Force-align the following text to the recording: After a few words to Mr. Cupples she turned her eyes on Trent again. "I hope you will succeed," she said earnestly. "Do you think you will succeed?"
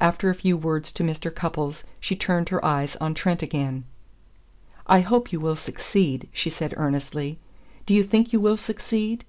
After 0.00 0.28
a 0.28 0.34
few 0.34 0.56
words 0.56 0.90
to 0.90 1.04
Mr. 1.04 1.32
Cupples 1.32 1.84
she 2.00 2.16
turned 2.16 2.48
her 2.48 2.64
eyes 2.64 2.96
on 2.96 3.14
Trent 3.14 3.40
again. 3.40 3.84
"I 4.88 4.98
hope 5.00 5.30
you 5.32 5.38
will 5.38 5.54
succeed," 5.54 6.28
she 6.32 6.50
said 6.50 6.74
earnestly. 6.76 7.38
"Do 7.86 7.94
you 7.94 8.02
think 8.02 8.32
you 8.32 8.40
will 8.40 8.56
succeed?" 8.56 9.24